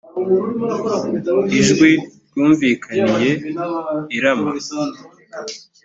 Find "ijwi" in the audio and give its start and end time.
1.59-1.91